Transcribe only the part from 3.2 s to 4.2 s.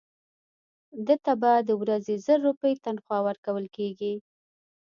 ورکول کېږي.